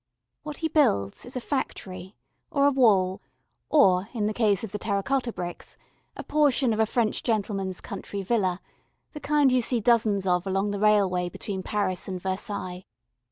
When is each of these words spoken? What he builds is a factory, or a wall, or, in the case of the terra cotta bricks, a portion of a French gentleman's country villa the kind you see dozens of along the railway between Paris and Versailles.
What 0.41 0.57
he 0.57 0.67
builds 0.67 1.27
is 1.27 1.35
a 1.35 1.39
factory, 1.39 2.15
or 2.49 2.65
a 2.65 2.71
wall, 2.71 3.21
or, 3.69 4.09
in 4.15 4.25
the 4.25 4.33
case 4.33 4.63
of 4.63 4.71
the 4.71 4.79
terra 4.79 5.03
cotta 5.03 5.31
bricks, 5.31 5.77
a 6.17 6.23
portion 6.23 6.73
of 6.73 6.79
a 6.79 6.87
French 6.87 7.21
gentleman's 7.21 7.81
country 7.81 8.23
villa 8.23 8.61
the 9.13 9.19
kind 9.19 9.51
you 9.51 9.61
see 9.61 9.79
dozens 9.79 10.25
of 10.25 10.47
along 10.47 10.71
the 10.71 10.79
railway 10.79 11.29
between 11.29 11.61
Paris 11.61 12.07
and 12.07 12.19
Versailles. 12.19 12.83